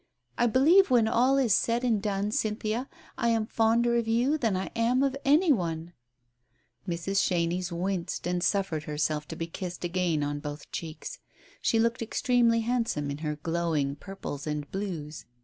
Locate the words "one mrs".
5.51-7.23